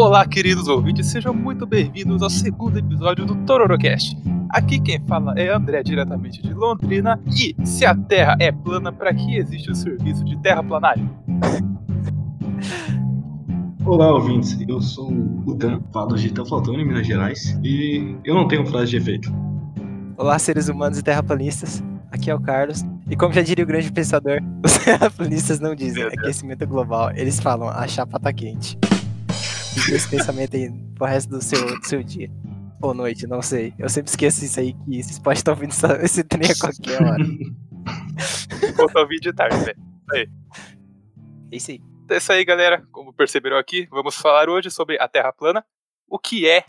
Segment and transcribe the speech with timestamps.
[0.00, 4.16] Olá, queridos ouvintes, sejam muito bem-vindos ao segundo episódio do Tororocast.
[4.48, 7.20] Aqui quem fala é André, diretamente de Londrina.
[7.26, 11.10] E se a Terra é plana, para que existe o serviço de terraplanagem?
[13.84, 14.56] Olá, ouvintes.
[14.68, 15.10] Eu sou
[15.44, 19.34] o Dan, falo de Teoflotone, Minas Gerais, e eu não tenho frase de efeito.
[20.16, 21.82] Olá, seres humanos e terraplanistas.
[22.12, 22.84] Aqui é o Carlos.
[23.10, 27.68] E como já diria o grande pensador, os terraplanistas não dizem aquecimento global, eles falam
[27.68, 28.78] a chapa tá quente.
[29.92, 32.28] Esse pensamento aí pro resto do seu, do seu dia.
[32.82, 33.74] Ou noite, não sei.
[33.78, 37.02] Eu sempre esqueço isso aí, que vocês podem estar ouvindo essa- esse trem a qualquer
[37.02, 37.24] hora.
[38.92, 39.78] Só ouvir de tarde, velho.
[40.14, 41.80] É isso aí.
[42.10, 42.86] É isso aí, galera.
[42.92, 45.64] Como perceberam aqui, vamos falar hoje sobre a Terra plana.
[46.08, 46.64] O que é,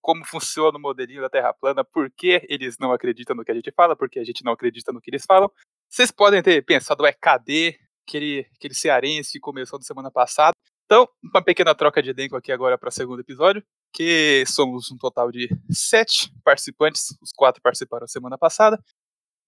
[0.00, 3.54] como funciona o modelinho da Terra plana, por que eles não acreditam no que a
[3.54, 5.50] gente fala, porque a gente não acredita no que eles falam.
[5.88, 10.52] Vocês podem ter pensado, é cadê aquele, aquele cearense que começou na semana passada?
[10.92, 14.98] Então, uma pequena troca de elenco aqui agora para o segundo episódio, que somos um
[14.98, 18.78] total de sete participantes, os quatro participaram semana passada.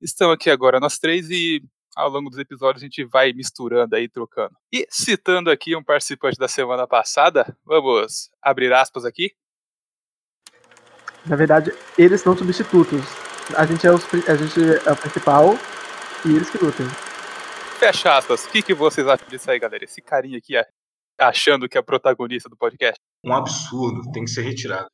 [0.01, 1.63] Estão aqui agora nós três e
[1.95, 4.57] ao longo dos episódios a gente vai misturando aí, trocando.
[4.73, 9.31] E citando aqui um participante da semana passada, vamos abrir aspas aqui.
[11.27, 13.03] Na verdade, eles são substitutos.
[13.55, 15.59] A gente é, os a gente é o principal
[16.25, 16.87] e eles que lutam.
[17.79, 18.47] Fecha aspas.
[18.47, 19.85] O que, que vocês acham disso aí, galera?
[19.85, 20.67] Esse carinha aqui é,
[21.19, 23.01] achando que é protagonista do podcast.
[23.25, 24.89] Um absurdo, tem que ser retirado.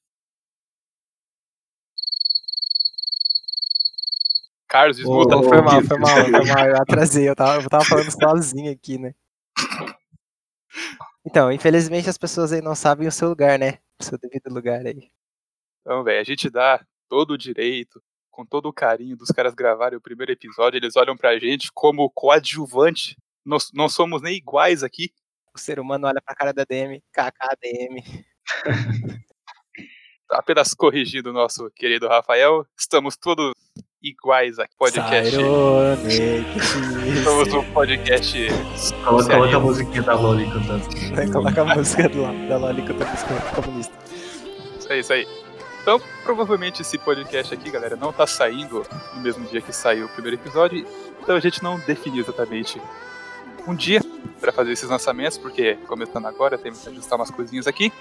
[4.68, 5.36] Carlos, desmuta.
[5.36, 6.66] Ô, Foi mal, foi mal, foi mal.
[6.68, 9.14] Eu atrasei, eu tava, eu tava falando sozinho aqui, né?
[11.24, 13.78] Então, infelizmente as pessoas aí não sabem o seu lugar, né?
[14.00, 15.10] O seu devido lugar aí.
[15.80, 19.98] Então, velho, a gente dá todo o direito, com todo o carinho dos caras gravarem
[19.98, 23.16] o primeiro episódio, eles olham pra gente como coadjuvante.
[23.44, 25.12] Nós não somos nem iguais aqui.
[25.54, 28.04] O ser humano olha pra cara da DM, KKDM.
[30.30, 33.52] Apenas corrigindo o nosso querido Rafael, estamos todos
[34.00, 34.76] iguais aqui.
[34.78, 35.36] Podcast.
[37.24, 38.38] Somos um podcast.
[39.04, 39.40] Coloca, Sério?
[39.40, 41.32] coloca a musiquinha da Loli cantando.
[41.32, 43.98] Coloca a música do da Loli tô buscando comunista.
[44.78, 45.26] Isso aí, isso aí.
[45.82, 50.08] Então, provavelmente esse podcast aqui, galera, não tá saindo no mesmo dia que saiu o
[50.10, 50.86] primeiro episódio.
[51.20, 52.80] Então a gente não definiu exatamente
[53.66, 54.00] um dia
[54.40, 57.92] para fazer esses lançamentos, porque começando agora temos que ajustar umas coisinhas aqui.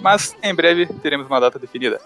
[0.00, 2.00] Mas em breve teremos uma data definida.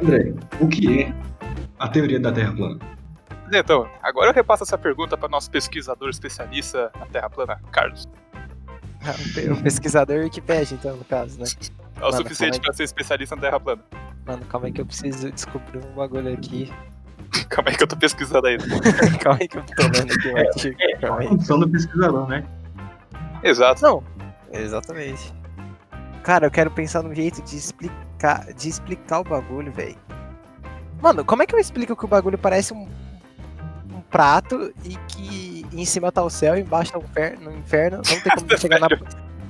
[0.00, 1.14] André, o que é
[1.78, 2.78] a teoria da Terra plana?
[3.52, 8.06] Então, agora eu repasso essa pergunta para nosso pesquisador especialista na Terra plana, Carlos.
[9.50, 11.46] O pesquisador Wikipedia, então, no caso, né?
[11.96, 13.82] É o Mano, suficiente para ser especialista na Terra plana.
[14.26, 16.70] Mano, calma aí que eu preciso descobrir um bagulho aqui.
[17.48, 18.64] Calma aí que eu tô pesquisando ainda.
[19.20, 20.78] calma aí que eu tô lendo aqui o artigo.
[21.00, 21.28] Calma A aí.
[21.28, 22.44] função do pesquisador, né?
[23.42, 23.82] Exato.
[23.82, 24.02] Não,
[24.52, 25.32] exatamente.
[26.22, 29.96] Cara, eu quero pensar num jeito de explicar, de explicar o bagulho, velho.
[31.00, 32.88] Mano, como é que eu explico que o bagulho parece um,
[33.94, 37.56] um prato e que em cima tá o céu e embaixo tá o inferno, no
[37.56, 37.96] inferno?
[37.98, 38.88] Não tem como chegar na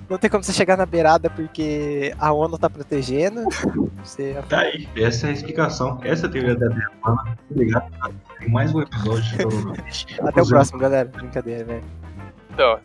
[0.08, 3.44] não tem como você chegar na beirada porque a ONU tá protegendo.
[4.02, 4.88] Você Tá aí.
[4.96, 6.00] Essa é a explicação.
[6.02, 7.38] Essa é a teoria da Terra plana.
[7.50, 7.91] Obrigado.
[7.98, 8.14] cara.
[8.38, 11.08] Tem mais um episódio de até o próximo, galera.
[11.08, 11.84] Brincadeira, velho.
[12.50, 12.80] Então,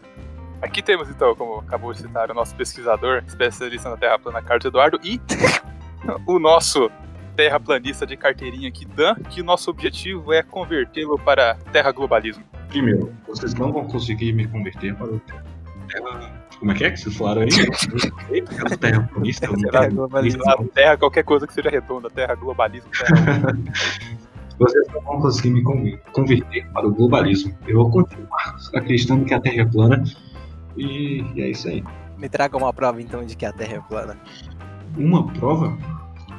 [0.61, 4.65] aqui temos então, como acabou de citar, o nosso pesquisador, especialista na Terra plana, Carlos
[4.65, 5.21] Eduardo, e
[6.27, 6.91] o nosso
[7.35, 12.43] terraplanista de carteirinha aqui, Dan, que o nosso objetivo é convertê-lo para terra globalismo.
[12.67, 16.42] Primeiro, vocês não vão conseguir me converter para o Terra.
[16.63, 17.49] Como é que é que vocês falaram aí?
[18.31, 19.09] Eu Terra Terra
[19.81, 20.49] tenho- globalismo.
[20.49, 23.41] A terra, qualquer coisa que seja redonda, terra globalismo, terra...
[24.57, 27.53] Vocês não vão conseguir me conver- converter para o globalismo.
[27.67, 30.03] Eu vou continuar acreditando que a Terra é plana.
[30.77, 31.83] E, e é isso aí.
[32.17, 34.15] Me traga uma prova então de que a Terra é plana.
[34.95, 35.77] Uma prova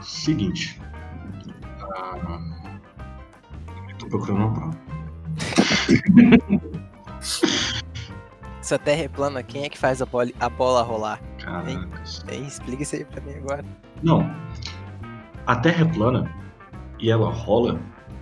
[0.00, 0.80] seguinte.
[1.82, 2.40] Ah,
[3.90, 4.74] eu tô procurando uma prova.
[8.64, 11.20] Se a Terra é plana, quem é que faz a bola, a bola rolar?
[11.38, 12.24] Caracas.
[12.30, 13.62] Hein, explica isso aí pra mim agora.
[14.02, 14.34] Não.
[15.46, 16.34] A Terra é plana
[16.98, 17.78] e ela rola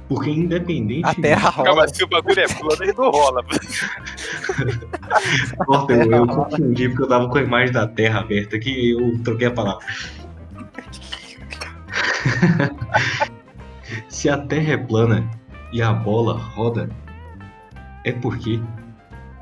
[0.09, 1.07] porque independente.
[1.07, 1.69] A Terra rola.
[1.69, 3.45] Calma, se o bagulho é plano, ele não rola.
[5.69, 8.91] Nossa, eu, eu confundi porque eu tava com a imagem da Terra aberta aqui e
[8.91, 9.87] eu troquei a palavra.
[14.09, 15.31] Se a Terra é plana
[15.73, 16.91] e a bola roda,
[18.05, 18.61] é porque,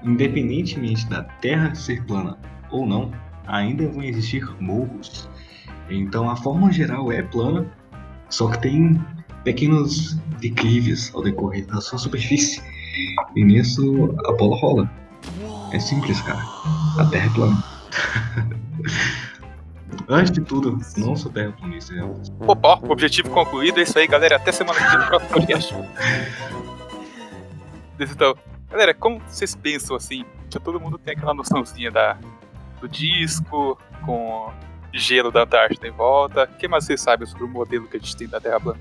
[0.02, 2.38] independentemente da Terra ser plana
[2.70, 3.11] ou não,
[3.47, 5.29] ainda vão existir morros.
[5.88, 7.67] Então a forma geral é plana,
[8.29, 9.00] só que tem
[9.44, 12.62] pequenos declives ao decorrer da sua superfície.
[13.35, 14.91] E nisso a bola rola.
[15.73, 16.43] É simples, cara.
[16.99, 17.64] A Terra é plana.
[20.08, 21.94] Antes de tudo, não sou terraplanista.
[21.94, 22.03] é.
[22.46, 23.79] Opa, ó, objetivo concluído.
[23.79, 24.37] É isso aí, galera.
[24.37, 25.75] Até semana que vem no próximo podcast.
[28.03, 28.35] Então,
[28.70, 30.25] galera, como vocês pensam assim?
[30.49, 32.19] Que todo mundo tem aquela noçãozinha da,
[32.81, 34.50] do disco, com
[34.93, 36.44] gelo da Antártida em volta.
[36.44, 38.81] O que mais vocês sabem sobre o modelo que a gente tem da Terra plana?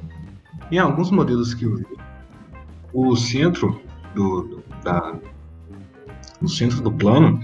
[0.72, 1.86] Em alguns modelos que eu vi,
[2.94, 3.82] o centro
[4.16, 5.16] do, do- da,
[6.42, 7.40] o centro do plano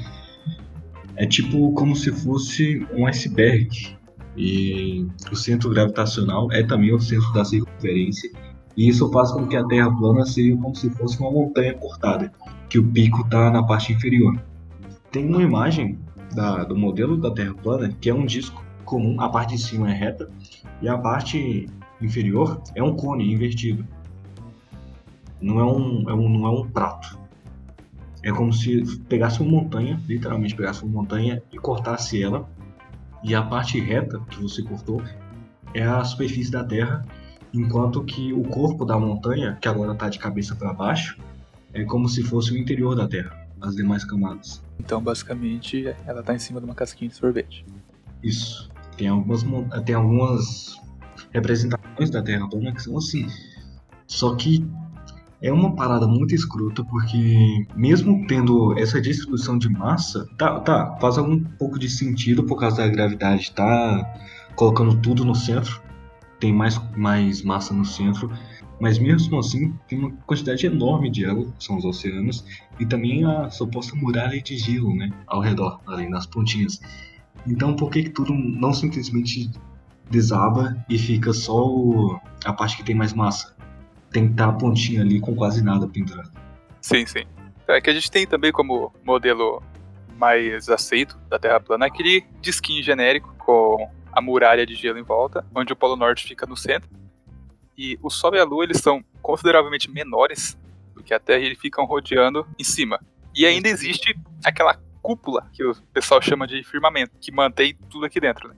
[1.15, 3.95] é tipo como se fosse um iceberg.
[4.38, 8.30] E o centro gravitacional é também o centro da circunferência.
[8.75, 12.31] E isso faz com que a Terra plana seja como se fosse uma montanha cortada,
[12.69, 14.38] que o pico está na parte inferior.
[15.12, 15.98] Tem uma imagem
[16.33, 19.89] da- do modelo da Terra plana que é um disco comum, a parte de cima
[19.89, 20.30] é reta
[20.81, 21.68] e a parte
[22.01, 23.86] inferior é um cone invertido.
[25.42, 27.18] Não é um, é um, não é um prato.
[28.24, 32.50] É como se pegasse uma montanha, literalmente pegasse uma montanha e cortasse ela.
[33.24, 35.01] E a parte reta que você cortou
[35.74, 37.06] é a superfície da Terra,
[37.56, 41.18] enquanto que o corpo da montanha, que agora está de cabeça para baixo,
[41.74, 44.63] é como se fosse o interior da Terra, as demais camadas.
[44.80, 47.66] Então, basicamente, ela tá em cima de uma casquinha de sorvete.
[48.24, 48.69] Isso.
[48.98, 49.46] Tem algumas,
[49.86, 50.80] tem algumas
[51.31, 53.28] representações da Terra plana que são assim.
[54.07, 54.66] Só que
[55.42, 61.18] é uma parada muito escrota, porque mesmo tendo essa distribuição de massa, tá, tá, faz
[61.18, 64.13] algum pouco de sentido por causa da gravidade, tá
[64.56, 65.81] colocando tudo no centro,
[66.39, 68.31] tem mais, mais massa no centro,
[68.79, 72.45] mas mesmo assim tem uma quantidade enorme de água, que são os oceanos,
[72.79, 76.81] e também a suposta muralha de gelo, né, ao redor, além das pontinhas.
[77.47, 79.49] Então por que, que tudo não simplesmente
[80.09, 83.55] desaba e fica só o- a parte que tem mais massa?
[84.11, 86.31] Tem que estar a pontinha ali com quase nada pendurado.
[86.81, 87.23] Sim, sim.
[87.67, 89.61] É que a gente tem também como modelo
[90.17, 95.45] mais aceito da Terra plana aquele disquinho genérico com a muralha de gelo em volta,
[95.53, 96.89] onde o Polo Norte fica no centro.
[97.77, 100.57] E o Sol e a Lua eles são consideravelmente menores
[100.94, 103.00] do que a Terra e eles ficam rodeando em cima.
[103.35, 108.19] E ainda existe aquela cúpula que o pessoal chama de firmamento, que mantém tudo aqui
[108.21, 108.47] dentro.
[108.47, 108.56] Né?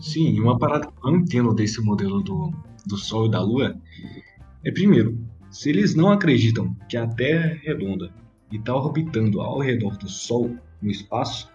[0.00, 2.52] Sim, uma parada que eu não entendo desse modelo do,
[2.84, 3.80] do Sol e da Lua
[4.64, 5.18] é, primeiro,
[5.50, 8.12] se eles não acreditam que a Terra é redonda
[8.52, 11.50] e está orbitando ao redor do Sol no espaço,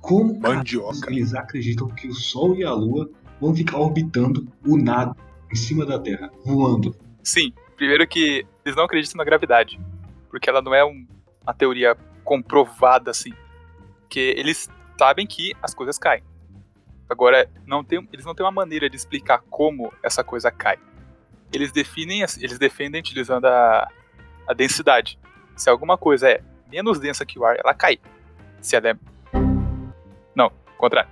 [0.00, 1.10] como Mandioca.
[1.10, 3.08] eles acreditam que o Sol e a Lua
[3.40, 5.16] vão ficar orbitando o nada
[5.50, 6.94] em cima da Terra, voando?
[7.22, 9.80] Sim, primeiro que eles não acreditam na gravidade,
[10.30, 11.06] porque ela não é um-
[11.42, 13.32] uma teoria comprovada assim.
[14.00, 14.68] Porque eles
[14.98, 16.22] sabem que as coisas caem.
[17.08, 20.78] Agora, não tem, eles não têm uma maneira de explicar como essa coisa cai.
[21.52, 23.88] Eles definem, as- eles defendem utilizando a,
[24.46, 25.18] a densidade.
[25.56, 27.98] Se alguma coisa é menos densa que o ar, ela cai.
[28.60, 28.96] Se ela é.
[30.38, 31.10] Não, contrário.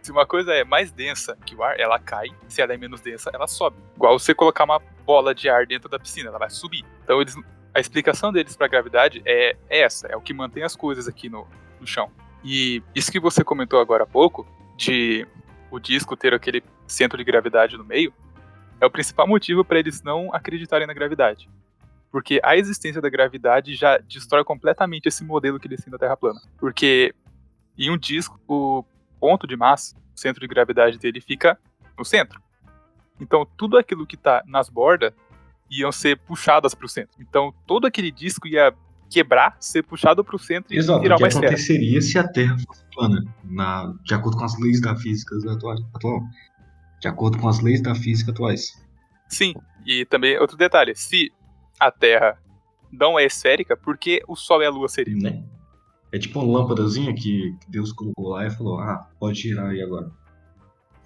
[0.00, 2.28] Se uma coisa é mais densa que o ar, ela cai.
[2.48, 3.76] Se ela é menos densa, ela sobe.
[3.94, 6.82] Igual você colocar uma bola de ar dentro da piscina, ela vai subir.
[7.02, 7.36] Então eles,
[7.74, 11.06] a explicação deles para a gravidade é, é essa, é o que mantém as coisas
[11.06, 11.46] aqui no,
[11.78, 12.10] no chão.
[12.42, 14.46] E isso que você comentou agora há pouco,
[14.78, 15.26] de
[15.70, 18.14] o disco ter aquele centro de gravidade no meio,
[18.80, 21.50] é o principal motivo para eles não acreditarem na gravidade.
[22.10, 26.16] Porque a existência da gravidade já destrói completamente esse modelo que eles têm da Terra
[26.16, 26.40] plana.
[26.58, 27.14] Porque
[27.78, 28.84] em um disco, o
[29.20, 31.58] ponto de massa, o centro de gravidade dele fica
[31.98, 32.40] no centro.
[33.20, 35.12] Então tudo aquilo que está nas bordas
[35.70, 37.16] iam ser puxadas para o centro.
[37.20, 38.74] Então todo aquele disco ia
[39.10, 41.46] quebrar, ser puxado para o centro e Exato, virar o que uma esfera.
[41.46, 45.76] aconteceria se a Terra fosse plana, na, de acordo com as leis da física atual,
[45.94, 46.20] atual.
[47.00, 48.72] De acordo com as leis da física atuais.
[49.28, 49.54] Sim,
[49.86, 51.30] e também outro detalhe, se
[51.78, 52.38] a Terra
[52.90, 55.18] não é esférica, por que o Sol e a Lua seriam?
[55.18, 55.44] Né?
[56.14, 59.82] É tipo uma lâmpadazinha que que Deus colocou lá e falou, ah, pode girar aí
[59.82, 60.10] agora.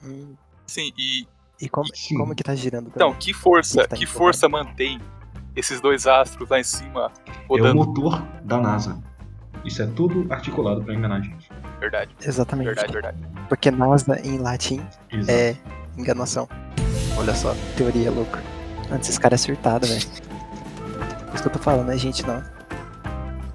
[0.04, 0.34] Hum,
[0.66, 1.26] Sim, e
[1.60, 2.16] E como, Sim.
[2.18, 3.18] como que tá girando então, também?
[3.18, 5.00] que força, Tá que força mantém
[5.56, 7.74] esses dois astros lá em cima É o rodando?
[7.74, 9.02] motor da NASA.
[9.64, 11.48] Isso é tudo articulado pra enganar a gente.
[11.80, 12.66] Verdade, Exatamente.
[12.66, 13.18] verdade, verdade.
[13.48, 15.30] Porque né, em latim, Exato.
[15.32, 15.56] é
[15.96, 16.48] enganação.
[17.16, 18.40] Olha só, teoria louca.
[18.92, 20.00] Antes esse cara é surtado, velho.
[21.26, 22.24] Por isso que eu tô falando, né, gente?
[22.26, 22.42] Não.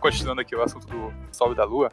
[0.04, 1.90] Continuando aqui o assunto do Sol e da Lua,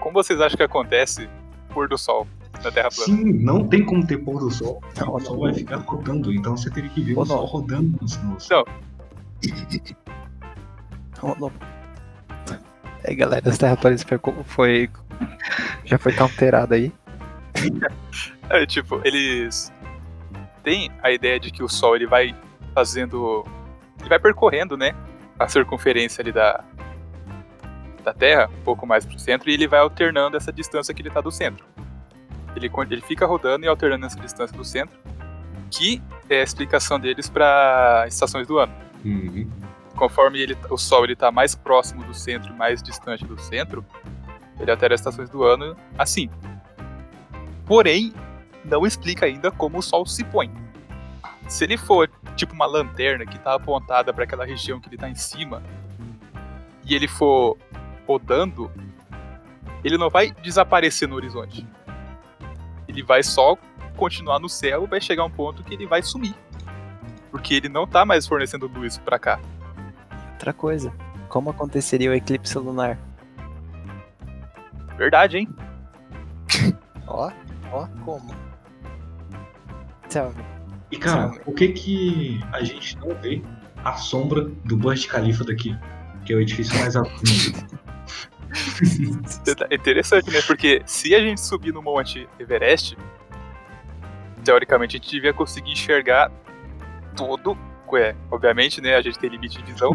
[0.00, 1.28] como vocês acham que acontece
[1.70, 2.26] o pôr do Sol
[2.64, 3.04] na Terra plana?
[3.16, 4.82] Sim, não tem como ter pôr do sol.
[4.98, 7.96] Não, o sol vai ficar rodando, então você teria que ver Ou o sol rodando
[8.00, 8.64] no no- Não.
[11.22, 11.52] Não, não.
[13.04, 14.90] É, galera, essa terra parece foi, foi.
[15.84, 16.92] Já foi counterado aí.
[18.50, 19.72] É, tipo, eles
[20.64, 22.34] têm a ideia de que o Sol ele vai
[22.74, 23.44] fazendo.
[24.00, 24.92] Ele vai percorrendo, né?
[25.38, 26.64] A circunferência ali da.
[28.04, 31.10] Da Terra, um pouco mais pro centro, e ele vai alternando essa distância que ele
[31.10, 31.64] tá do centro.
[32.54, 34.96] Ele, ele fica rodando e alternando essa distância do centro,
[35.70, 38.72] que é a explicação deles para estações do ano.
[39.04, 39.50] Uhum.
[39.96, 43.84] Conforme ele, o Sol ele tá mais próximo do centro e mais distante do centro,
[44.60, 46.30] ele altera as estações do ano assim.
[47.66, 48.12] Porém,
[48.64, 50.50] não explica ainda como o Sol se põe.
[51.48, 55.08] Se ele for tipo uma lanterna que tá apontada para aquela região que ele tá
[55.08, 55.62] em cima,
[56.84, 57.56] e ele for
[58.06, 58.70] rodando,
[59.82, 61.66] ele não vai desaparecer no horizonte.
[62.88, 63.56] Ele vai só
[63.96, 66.34] continuar no céu, vai chegar um ponto que ele vai sumir.
[67.30, 69.40] Porque ele não tá mais fornecendo luz pra cá.
[70.32, 70.92] Outra coisa,
[71.28, 72.98] como aconteceria o eclipse lunar?
[74.96, 75.48] Verdade, hein?
[77.06, 77.30] Ó,
[77.72, 78.34] ó, como?
[80.08, 80.44] Tell me.
[80.90, 81.40] E cara, Sim.
[81.40, 83.42] por que que a gente não vê
[83.84, 85.76] a sombra do Burj Khalifa daqui?
[86.24, 87.78] Que é o edifício mais alto do mundo.
[89.70, 90.40] É interessante, né?
[90.42, 92.96] Porque se a gente subir no Monte Everest,
[94.44, 96.30] teoricamente a gente devia conseguir enxergar
[97.16, 97.56] todo.
[97.96, 98.96] É, obviamente, né?
[98.96, 99.92] A gente tem limite de visão.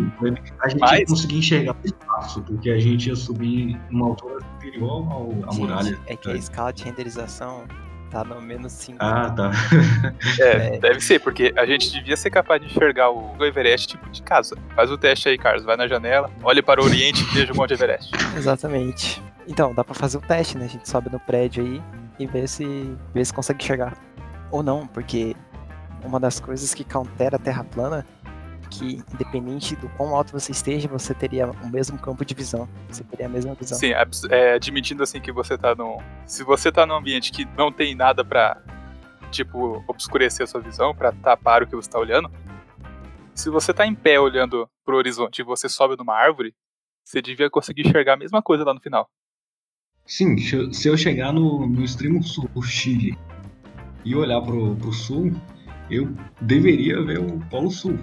[0.61, 4.39] A gente Mas- ia conseguir enxergar o espaço, porque a gente ia subir numa altura
[4.53, 5.99] superior ao, à Gente, muralha.
[6.07, 7.65] É que a escala de renderização
[8.09, 8.97] tá no menos 5.
[8.99, 9.51] Ah, tá.
[10.39, 10.79] É, É.
[10.79, 14.55] deve ser, porque a gente devia ser capaz de enxergar o Everest tipo de casa.
[14.75, 15.63] Faz o teste aí, Carlos.
[15.63, 18.11] Vai na janela, olhe para o Oriente e veja o Monte Everest.
[18.35, 19.21] Exatamente.
[19.47, 20.65] Então, dá pra fazer o teste, né?
[20.65, 21.81] A gente sobe no prédio aí
[22.19, 23.93] e vê se, vê se consegue enxergar.
[24.51, 25.35] Ou não, porque
[26.03, 28.05] uma das coisas que countera a Terra plana
[28.69, 32.67] que, independente do quão alto você esteja, você teria o mesmo campo de visão.
[32.87, 33.77] Você teria a mesma visão.
[33.77, 33.91] Sim,
[34.29, 35.97] é, admitindo assim que você tá num.
[36.25, 38.61] Se você tá num ambiente que não tem nada pra,
[39.31, 42.31] tipo, obscurecer a sua visão, pra tapar o que você tá olhando.
[43.33, 46.53] Se você tá em pé olhando pro horizonte e você sobe numa árvore,
[47.03, 49.09] você devia conseguir enxergar a mesma coisa lá no final.
[50.05, 53.17] Sim, se eu- se eu chegar no, no extremo sul do Chile
[54.03, 55.31] e olhar pro, pro sul,
[55.89, 56.11] eu
[56.41, 57.97] deveria ver o Polo Sul.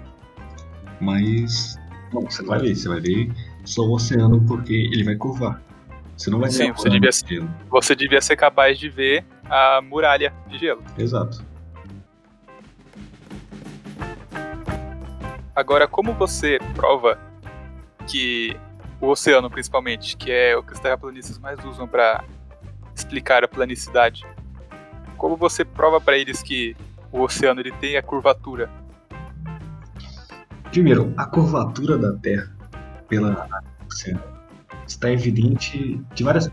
[0.99, 1.77] Mas.
[2.11, 3.31] Bom, você não vai ver, você vai ver
[3.65, 5.61] só o oceano porque ele vai curvar.
[6.15, 7.49] Você não vai ver Sim, você devia- gelo.
[7.69, 10.81] Você devia ser capaz de ver a muralha de gelo.
[10.97, 11.45] Exato.
[15.55, 17.19] Agora, como você prova
[18.07, 18.55] que
[19.01, 22.23] o oceano, principalmente, que é o que os terraplanistas mais usam para
[22.95, 24.25] explicar a planicidade,
[25.17, 26.75] como você prova para eles que
[27.11, 28.69] o oceano ele tem a curvatura?
[30.71, 32.51] Primeiro, a curvatura da Terra
[33.07, 33.47] pela
[34.87, 36.51] está evidente de várias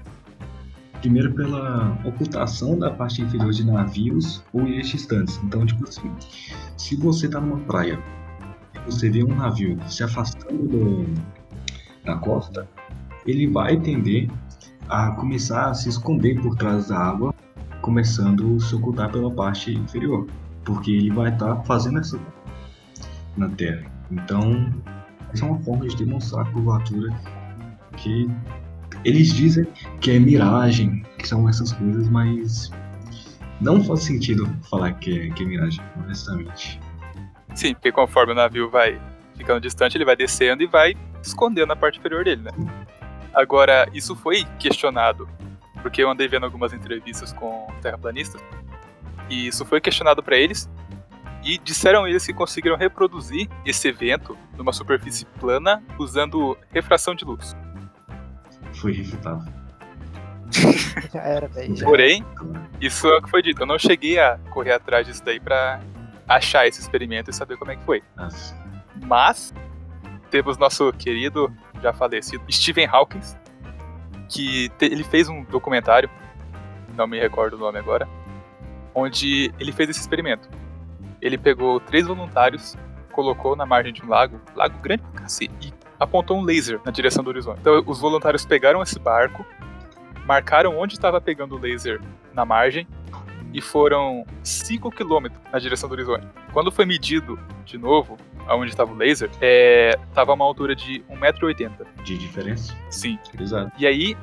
[1.00, 5.38] Primeiro pela ocultação da parte inferior de navios ou ilhas distantes.
[5.44, 6.10] Então, tipo assim,
[6.78, 7.98] se você tá numa praia
[8.74, 11.04] e você vê um navio se afastando do-
[12.06, 12.66] da costa,
[13.26, 14.30] ele vai tender
[14.88, 17.34] a começar a se esconder por trás da água,
[17.82, 20.26] começando a se ocultar pela parte inferior,
[20.64, 22.18] porque ele vai estar fazendo essa
[23.36, 23.93] na Terra.
[24.10, 24.72] Então,
[25.32, 27.12] essa é uma forma de demonstrar a curvatura
[27.96, 28.28] que
[29.04, 29.66] eles dizem
[30.00, 32.70] que é miragem, que são essas coisas, mas
[33.60, 36.80] não faz sentido falar que é, que é miragem, honestamente.
[37.54, 39.00] Sim, porque conforme o navio vai
[39.36, 42.50] ficando distante, ele vai descendo e vai escondendo a parte inferior dele, né?
[43.32, 45.28] Agora, isso foi questionado,
[45.82, 48.40] porque eu andei vendo algumas entrevistas com terraplanistas,
[49.28, 50.68] e isso foi questionado para eles,
[51.44, 57.54] e disseram eles que conseguiram reproduzir esse evento numa superfície plana usando refração de luz.
[58.72, 59.44] Foi refutado.
[61.12, 61.74] Já era, velho.
[61.84, 62.24] Porém,
[62.80, 63.62] isso é o que foi dito.
[63.62, 65.80] Eu não cheguei a correr atrás disso daí pra
[66.28, 68.02] achar esse experimento e saber como é que foi.
[68.16, 68.56] Nossa.
[69.06, 69.52] Mas
[70.30, 73.20] temos nosso querido, já falecido, Stephen Hawking,
[74.28, 76.08] que te- ele fez um documentário,
[76.96, 78.08] não me recordo o nome agora,
[78.94, 80.48] onde ele fez esse experimento.
[81.24, 82.76] Ele pegou três voluntários,
[83.10, 86.92] colocou na margem de um lago, lago grande pra cacete, e apontou um laser na
[86.92, 87.60] direção do horizonte.
[87.60, 89.44] Então os voluntários pegaram esse barco,
[90.26, 91.98] marcaram onde estava pegando o laser
[92.34, 92.86] na margem
[93.54, 96.26] e foram 5 km na direção do horizonte.
[96.52, 101.02] Quando foi medido de novo aonde estava o laser, é, tava a uma altura de
[101.08, 101.86] 1,80m.
[102.02, 102.76] De diferença?
[102.90, 103.18] Sim.
[103.40, 103.72] Exato.
[103.78, 104.14] E aí,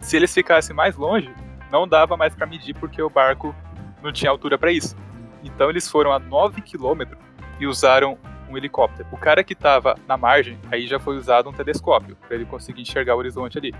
[0.00, 1.30] se eles ficassem mais longe,
[1.70, 3.54] não dava mais para medir porque o barco
[4.02, 4.94] não tinha altura para isso.
[5.42, 7.02] Então eles foram a 9 km
[7.58, 8.18] e usaram
[8.48, 9.08] um helicóptero.
[9.10, 12.82] O cara que tava na margem, aí já foi usado um telescópio para ele conseguir
[12.82, 13.74] enxergar o horizonte ali.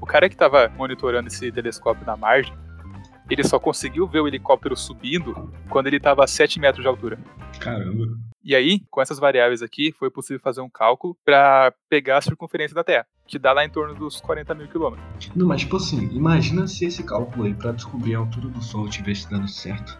[0.00, 2.56] O cara que tava monitorando esse telescópio na margem,
[3.28, 7.18] ele só conseguiu ver o helicóptero subindo quando ele tava a 7 metros de altura.
[7.60, 8.06] Caramba.
[8.42, 12.74] E aí, com essas variáveis aqui, foi possível fazer um cálculo para pegar a circunferência
[12.74, 15.30] da Terra, que dá lá em torno dos 40 mil quilômetros.
[15.36, 18.88] Não, mas tipo assim, imagina se esse cálculo aí pra descobrir a altura do Sol
[18.88, 19.98] tivesse dando certo.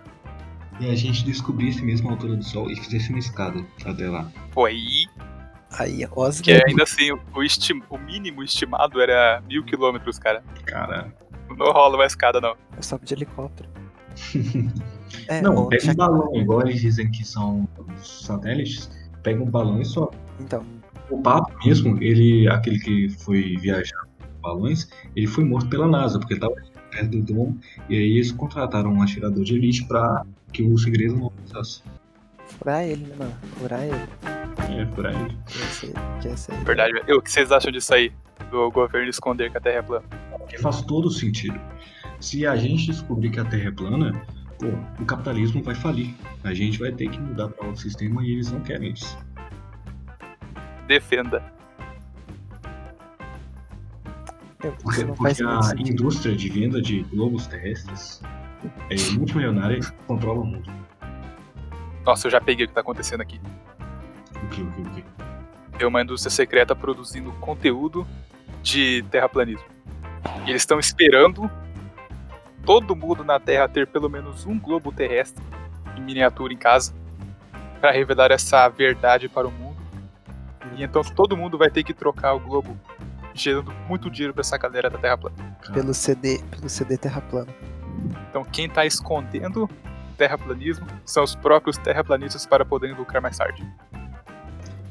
[0.80, 4.30] E a gente descobrisse mesmo a altura do Sol e fizesse uma escada até lá.
[4.52, 5.06] Pô, aí,
[5.78, 6.42] Aí, Ozzy.
[6.42, 10.42] que ainda assim, o, esti- o mínimo estimado era mil quilômetros, cara.
[10.64, 11.12] Cara.
[11.56, 12.54] Não rola uma escada, não.
[12.76, 13.68] Eu sobe de helicóptero.
[15.26, 17.66] É, Não, pega já- um balão, igual eles dizem que são
[18.02, 18.90] satélites,
[19.22, 20.16] pega um balão e sobe.
[20.38, 20.62] Então,
[21.10, 26.18] O Papa mesmo, ele, aquele que foi viajar com balões, ele foi morto pela NASA,
[26.18, 26.54] porque estava
[26.90, 27.58] perto do domo,
[27.88, 31.82] e aí eles contrataram um atirador de elite pra que o segredo não passasse.
[32.46, 33.34] furar ele, né, mano?
[33.58, 34.08] Furar ele.
[34.80, 35.14] É, por aí.
[35.46, 35.92] Que essa aí.
[36.20, 36.64] Que essa aí.
[36.64, 37.04] Verdade, velho.
[37.06, 38.12] Eu, O que vocês acham disso aí?
[38.50, 40.04] Do governo esconder que a Terra é plana?
[40.38, 41.58] Porque faz todo sentido.
[42.20, 44.12] Se a gente descobrir que a Terra é plana,
[44.58, 44.66] pô,
[45.02, 46.14] o capitalismo vai falir.
[46.44, 49.18] A gente vai ter que mudar para outro sistema e eles não querem isso.
[50.86, 51.42] Defenda.
[54.58, 58.20] Porque, porque a indústria de venda de globos terrestres
[58.90, 60.70] é multimilionária e controla o mundo.
[62.04, 63.40] Nossa, eu já peguei o que tá acontecendo aqui.
[64.42, 65.04] O que, o que, o que?
[65.78, 68.06] Tem uma indústria secreta produzindo conteúdo
[68.62, 69.66] de terraplanismo.
[70.46, 71.50] E eles estão esperando
[72.64, 75.44] todo mundo na Terra ter pelo menos um globo terrestre
[75.96, 76.92] em miniatura em casa
[77.80, 79.76] para revelar essa verdade para o mundo.
[80.76, 82.76] E então todo mundo vai ter que trocar o globo,
[83.34, 85.36] gerando muito dinheiro para essa galera da Terra plana.
[85.72, 87.54] Pelo CD, pelo CD Terra Plana.
[88.28, 89.68] Então quem tá escondendo
[90.16, 93.64] terraplanismo são os próprios terraplanistas para poderem lucrar mais tarde.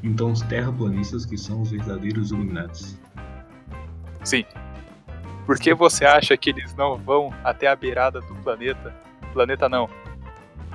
[0.02, 2.96] Então os terraplanistas que são os verdadeiros iluminados.
[4.24, 4.44] Sim.
[5.44, 8.94] Por que você acha que eles não vão até a beirada do planeta?
[9.32, 9.88] Planeta não.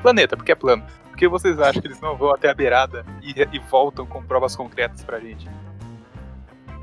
[0.02, 0.84] Planeta, porque é plano.
[1.10, 4.24] Por que vocês acham que eles não vão até a beirada e, e voltam com
[4.24, 5.50] provas concretas pra gente?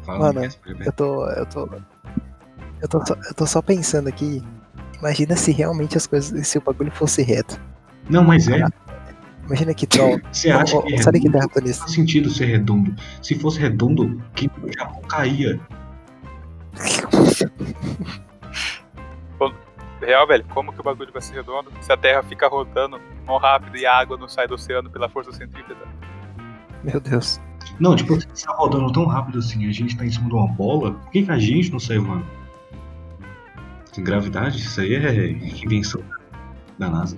[0.05, 0.49] Fala Mano.
[0.85, 1.29] Eu tô.
[1.31, 1.69] Eu tô.
[2.81, 4.43] Eu tô, só, eu tô só pensando aqui.
[5.01, 6.47] Imagina se realmente as coisas.
[6.47, 7.61] Se o bagulho fosse reto.
[8.09, 8.63] Não, mas é.
[9.47, 10.21] Imagina que troll.
[10.31, 11.41] Você acha que é sabe que redondo?
[11.41, 11.83] terraplanista?
[11.83, 12.95] faz sentido ser redondo.
[13.23, 15.59] Se fosse redondo, que o Japão caía.
[20.01, 23.37] Real, velho, como que o bagulho vai ser redondo se a Terra fica rodando tão
[23.37, 25.87] rápido e a água não sai do oceano pela força centrípeta?
[26.83, 27.39] Meu Deus.
[27.79, 30.49] Não, tipo, se tá rodando tão rápido assim, a gente tá em cima de uma
[30.49, 32.25] bola, por que, que a gente não sai voando?
[33.99, 36.03] Gravidade, isso aí é invenção
[36.79, 37.17] da NASA.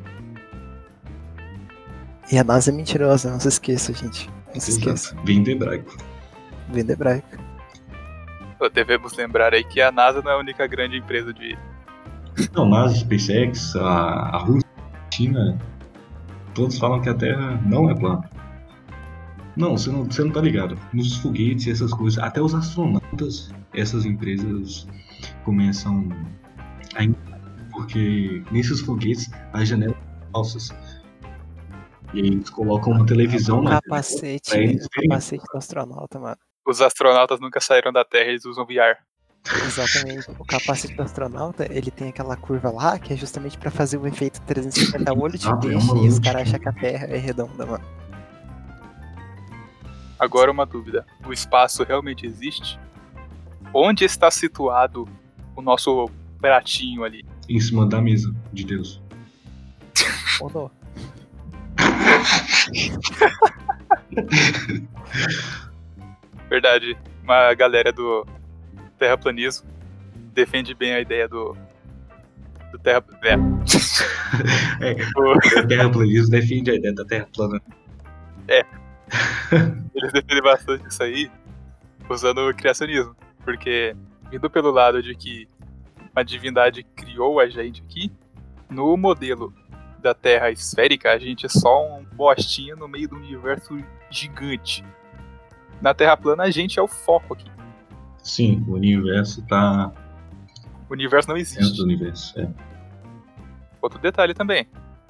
[2.31, 4.31] E a NASA é mentirosa, não se esqueça, gente.
[4.55, 5.15] Não se esqueça.
[5.25, 5.97] Vem do hebraico.
[6.71, 7.39] Venda hebraica.
[8.55, 11.59] Então, Devemos lembrar aí que a NASA não é a única grande empresa de.
[12.55, 15.59] Não, NASA, SpaceX, a, a Rússia, a China,
[16.55, 18.29] todos falam que a Terra não é plana.
[19.55, 20.79] Não, você não, você não tá ligado.
[20.95, 24.87] Nos foguetes e essas coisas, até os astronautas, essas empresas
[25.45, 26.09] começam
[26.97, 27.15] a en-
[27.73, 30.71] porque nesses foguetes as janelas são falsas.
[32.15, 35.09] E eles colocam uma televisão o na capacete, pra eles o verem.
[35.09, 36.37] capacete do astronauta, mano.
[36.67, 38.99] Os astronautas nunca saíram da Terra, eles usam VR.
[39.67, 40.31] Exatamente.
[40.39, 44.07] O capacete do astronauta, ele tem aquela curva lá, que é justamente pra fazer o
[44.07, 47.85] efeito 350 olho de peixe e os caras acham que a Terra é redonda, mano.
[50.19, 52.79] Agora uma dúvida: o espaço realmente existe?
[53.75, 55.09] Onde está situado
[55.57, 56.09] o nosso
[56.43, 57.25] pratinho ali?
[57.49, 59.01] em cima da mesa de Deus.
[60.41, 60.71] Ou não?
[66.49, 68.27] Verdade, uma galera do
[68.99, 69.67] terraplanismo
[70.35, 71.57] defende bem a ideia do.
[72.71, 73.05] do terra.
[73.23, 73.35] É.
[74.81, 74.95] É.
[75.21, 77.61] O- terraplanismo defende a ideia da Terra plana.
[78.49, 81.31] eles defendem bastante isso aí
[82.09, 83.15] usando o criacionismo.
[83.45, 83.95] Porque,
[84.33, 85.47] indo pelo lado de que
[86.15, 88.13] uma divindade criou a gente aqui,
[88.71, 89.53] no modelo
[90.01, 93.79] da Terra esférica, a gente é só um bostinha no meio do universo
[94.11, 94.85] gigante.
[95.81, 97.51] Na Terra plana, a gente é o foco aqui.
[98.23, 99.93] Sim, o universo tá
[100.89, 101.77] O universo não dentro existe.
[101.77, 102.39] do universo.
[102.41, 102.49] É.
[103.81, 104.67] Outro detalhe também.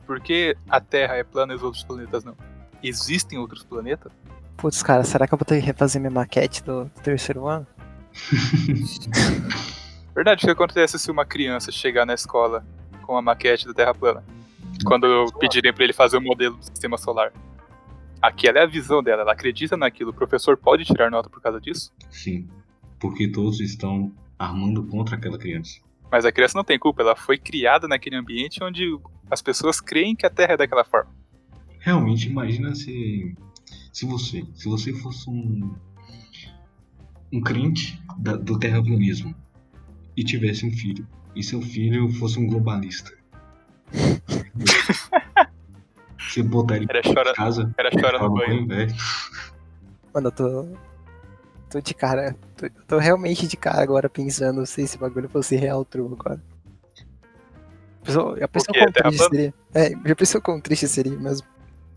[0.06, 2.36] Por que a Terra é plana e os outros planetas não?
[2.82, 4.12] Existem outros planetas?
[4.56, 7.66] Putz, cara, será que eu vou ter que refazer minha maquete do, do terceiro ano?
[10.14, 12.64] Verdade, o que acontece se uma criança chegar na escola
[13.02, 14.24] com a maquete da Terra plana?
[14.84, 17.32] Quando pedirem pra ele fazer o modelo do sistema solar.
[18.20, 20.10] Aquela é a visão dela, ela acredita naquilo.
[20.10, 21.92] O professor pode tirar nota por causa disso?
[22.10, 22.48] Sim,
[23.00, 25.80] porque todos estão armando contra aquela criança.
[26.10, 28.96] Mas a criança não tem culpa, ela foi criada naquele ambiente onde
[29.30, 31.10] as pessoas creem que a Terra é daquela forma.
[31.80, 33.34] Realmente, imagina se
[33.92, 35.74] Se você, se você fosse um
[37.32, 39.34] um crente da- do terraplanismo
[40.16, 43.12] e tivesse um filho, e seu filho fosse um globalista,
[46.18, 48.66] você botaria Era em chora, casa, era chora no banho.
[48.66, 48.94] velho.
[50.14, 50.68] Mano, eu tô.
[51.70, 52.36] Tô de cara.
[52.56, 56.40] Tô, tô realmente de cara agora pensando se esse bagulho fosse real true agora.
[58.02, 58.80] A pessoa, pessoa quê?
[58.80, 59.30] quão triste plana?
[59.30, 59.54] seria.
[59.74, 61.46] É, já pensou quão triste seria mesmo.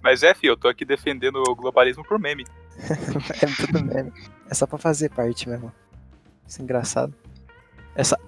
[0.02, 2.46] Mas é, fi, eu tô aqui defendendo o globalismo por meme.
[3.42, 4.12] É tudo meme.
[4.50, 5.72] É só pra fazer parte mesmo.
[6.48, 7.14] Isso é engraçado.
[7.96, 8.20] Essa...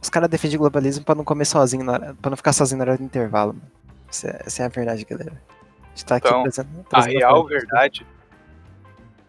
[0.00, 2.14] Os caras defendem globalismo pra não comer sozinho, na hora...
[2.14, 3.70] pra não ficar sozinho na hora do intervalo, mano.
[4.08, 5.42] Essa é, essa é a verdade, galera.
[5.84, 7.50] A gente tá aqui Então, trazendo, A trazendo real fatos.
[7.50, 8.06] verdade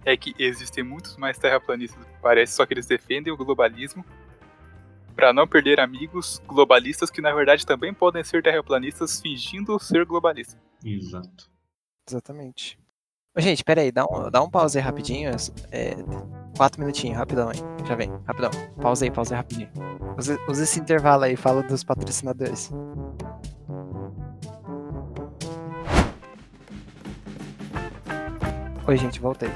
[0.06, 4.06] é que existem muitos mais terraplanistas do que parece, só que eles defendem o globalismo
[5.16, 10.58] pra não perder amigos globalistas que na verdade também podem ser terraplanistas fingindo ser globalistas.
[10.86, 11.50] Exato.
[12.10, 12.80] Exatamente.
[13.38, 15.30] Gente, pera aí, dá um, dá um pause aí rapidinho.
[15.72, 15.96] É,
[16.60, 17.88] quatro minutinhos, rapidão aí.
[17.88, 18.52] Já vem, rapidão.
[18.82, 19.70] Pausa aí, rapidinho.
[20.18, 22.70] Usa, esse intervalo aí, fala dos patrocinadores.
[28.86, 29.50] Oi, gente, voltei.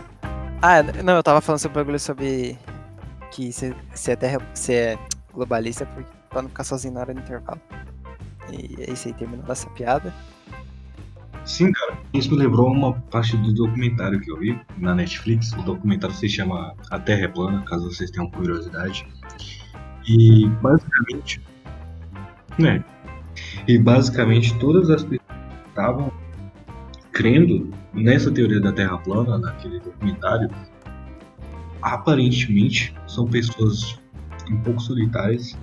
[0.62, 2.58] Ah, não, eu tava falando sobre o bagulho sobre
[3.32, 3.76] que se
[4.08, 4.98] é terra, se é
[5.34, 5.86] globalista
[6.30, 7.60] pra não ficar sozinho na hora do intervalo.
[8.50, 10.14] E é isso aí, terminando essa piada.
[11.46, 11.98] Sim, cara.
[12.14, 15.52] Isso me lembrou uma parte do documentário que eu vi na Netflix.
[15.54, 19.06] O documentário se chama A Terra é Plana, caso vocês tenham curiosidade.
[20.08, 21.42] E basicamente.
[22.58, 22.84] Né?
[23.68, 26.12] E basicamente todas as pessoas que estavam
[27.12, 30.50] crendo nessa teoria da Terra plana, naquele documentário,
[31.82, 34.00] aparentemente são pessoas
[34.50, 35.58] um pouco solitárias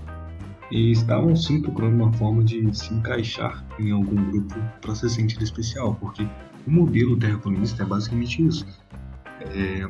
[0.70, 5.42] e estavam sim procurando uma forma de se encaixar em algum grupo para se sentir
[5.42, 6.26] especial, porque
[6.66, 8.66] o modelo terraplanista é basicamente isso.
[9.40, 9.88] É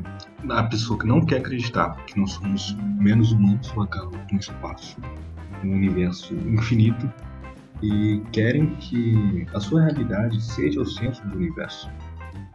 [0.48, 4.96] a pessoa que não quer acreditar que nós somos menos humanos vagando no espaço,
[5.62, 7.12] no universo infinito,
[7.82, 11.90] e querem que a sua realidade seja o centro do universo.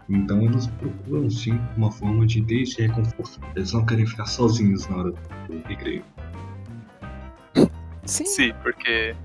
[0.07, 3.39] Então eles procuram sim uma forma de ter esse reconforto.
[3.55, 6.03] Eles não querem ficar sozinhos na hora do recreio.
[8.05, 8.25] Sim.
[8.25, 9.15] Sim, porque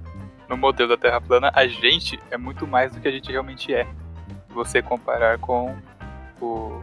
[0.49, 3.73] no modelo da Terra plana a gente é muito mais do que a gente realmente
[3.73, 3.87] é.
[4.51, 5.77] Você comparar com
[6.40, 6.83] o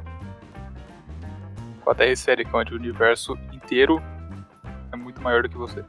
[1.84, 4.02] com a Terra esférica, onde o universo inteiro
[4.92, 5.86] é muito maior do que você.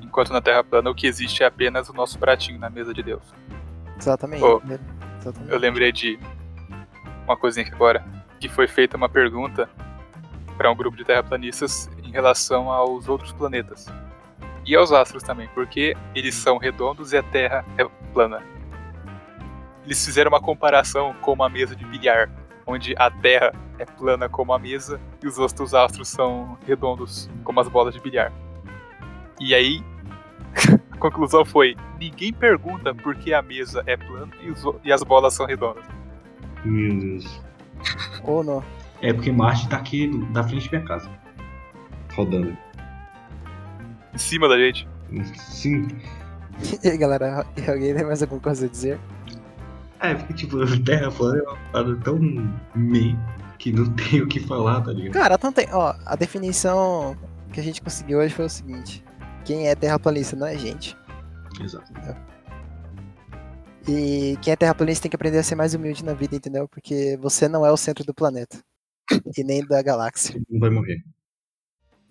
[0.00, 3.02] Enquanto na Terra plana o que existe é apenas o nosso pratinho na mesa de
[3.02, 3.22] Deus.
[3.98, 4.42] Exatamente.
[4.42, 4.62] Ô,
[5.20, 5.52] Exatamente.
[5.52, 6.18] Eu lembrei de
[7.24, 8.04] uma coisinha aqui agora,
[8.40, 9.68] que foi feita uma pergunta
[10.56, 13.86] para um grupo de terraplanistas em relação aos outros planetas.
[14.64, 18.42] E aos astros também, porque eles são redondos e a Terra é plana.
[19.84, 22.30] Eles fizeram uma comparação com uma mesa de bilhar,
[22.66, 27.58] onde a Terra é plana como a mesa e os outros astros são redondos como
[27.58, 28.32] as bolas de bilhar.
[29.40, 29.82] E aí
[30.92, 35.02] a conclusão foi: ninguém pergunta por que a mesa é plana e, os e as
[35.02, 35.84] bolas são redondas.
[36.64, 37.42] Meu Deus.
[38.22, 38.62] Ou não.
[39.00, 41.10] É porque Marte tá aqui na frente da minha casa.
[42.14, 42.56] Rodando.
[44.12, 44.88] Em cima da gente.
[45.36, 45.88] Sim.
[46.82, 48.98] E aí, galera, alguém tem mais alguma coisa a dizer?
[50.00, 52.18] É, porque tipo, Terra plana é uma parada tão
[52.74, 53.18] meio
[53.58, 55.12] que não tem o que falar, tá ligado?
[55.14, 55.68] Cara, não tem.
[55.72, 57.16] Ó, a definição
[57.52, 59.04] que a gente conseguiu hoje foi o seguinte:
[59.44, 60.96] quem é terraplanista não é gente.
[61.60, 61.92] Exato.
[63.88, 66.68] E quem é terraplanista tem que aprender a ser mais humilde na vida, entendeu?
[66.68, 68.58] Porque você não é o centro do planeta.
[69.36, 70.40] E nem da galáxia.
[70.48, 71.02] Não vai morrer.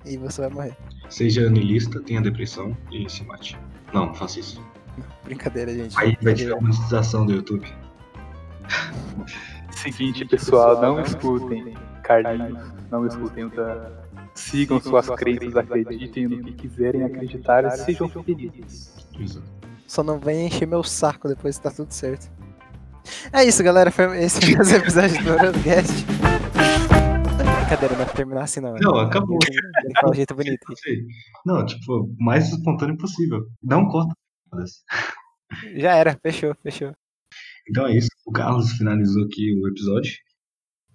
[0.05, 0.77] E você vai morrer.
[1.09, 3.57] Seja niilista, tenha depressão e se mate.
[3.93, 4.63] Não, não faça isso.
[5.23, 5.97] Brincadeira, gente.
[5.99, 7.67] Aí vai tirar a monetização do YouTube.
[9.71, 12.59] Seguinte, pessoal, não escutem Carlinhos,
[12.89, 13.89] não escutem o Dan.
[14.33, 18.93] Sigam suas crenças, acreditem no que quiserem acreditar e sejam felizes.
[19.87, 22.31] Só não vem encher meu saco depois que tá tudo certo.
[23.33, 23.91] É isso, galera.
[23.91, 26.05] Foi esse foi um episódio do Orosguest.
[27.71, 28.73] Brincadeira, não vai terminar assim não.
[28.73, 29.39] Não, acabou.
[29.39, 30.65] Tem que falar um jeito bonito.
[31.45, 33.47] Não tipo, o mais espontâneo possível.
[33.63, 34.13] Não corta.
[34.49, 34.81] foda-se.
[35.79, 36.93] Já era, fechou, fechou.
[37.69, 38.10] Então é isso.
[38.25, 40.12] O Carlos finalizou aqui o episódio.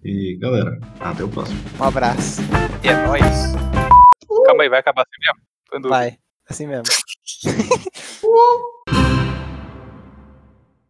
[0.03, 1.59] E galera, até o próximo.
[1.79, 2.41] Um abraço.
[2.83, 3.23] E é nóis.
[4.45, 5.19] Calma aí, vai acabar assim
[5.73, 5.89] mesmo?
[5.89, 6.19] Vai.
[6.47, 6.85] Assim mesmo.